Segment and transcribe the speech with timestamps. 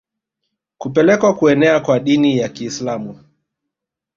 [0.77, 3.19] Kupelekea kuenea kwa Dini ya Kiislamu